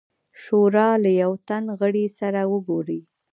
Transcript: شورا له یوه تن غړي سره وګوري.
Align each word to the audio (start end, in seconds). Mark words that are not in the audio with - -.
شورا 0.41 0.89
له 1.03 1.09
یوه 1.21 1.37
تن 1.47 1.63
غړي 1.79 2.05
سره 2.19 2.41
وګوري. 2.51 3.01